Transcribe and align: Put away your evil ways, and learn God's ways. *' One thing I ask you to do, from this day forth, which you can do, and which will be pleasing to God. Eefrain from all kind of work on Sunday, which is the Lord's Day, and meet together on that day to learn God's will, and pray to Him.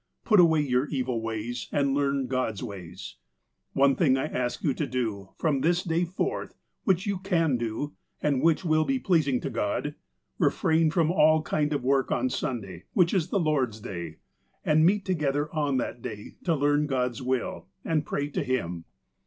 Put 0.25 0.39
away 0.39 0.61
your 0.61 0.87
evil 0.87 1.21
ways, 1.21 1.67
and 1.71 1.93
learn 1.93 2.25
God's 2.25 2.63
ways. 2.63 3.17
*' 3.45 3.73
One 3.73 3.95
thing 3.95 4.17
I 4.17 4.25
ask 4.25 4.63
you 4.63 4.73
to 4.73 4.87
do, 4.87 5.29
from 5.37 5.61
this 5.61 5.83
day 5.83 6.05
forth, 6.05 6.55
which 6.85 7.05
you 7.05 7.19
can 7.19 7.55
do, 7.55 7.93
and 8.19 8.41
which 8.41 8.65
will 8.65 8.83
be 8.83 8.97
pleasing 8.97 9.39
to 9.41 9.51
God. 9.51 9.93
Eefrain 10.39 10.91
from 10.91 11.11
all 11.11 11.43
kind 11.43 11.71
of 11.71 11.83
work 11.83 12.11
on 12.11 12.31
Sunday, 12.31 12.85
which 12.93 13.13
is 13.13 13.27
the 13.27 13.39
Lord's 13.39 13.79
Day, 13.79 14.17
and 14.65 14.83
meet 14.87 15.05
together 15.05 15.53
on 15.53 15.77
that 15.77 16.01
day 16.01 16.33
to 16.45 16.55
learn 16.55 16.87
God's 16.87 17.21
will, 17.21 17.67
and 17.85 18.03
pray 18.03 18.27
to 18.29 18.43
Him. 18.43 18.85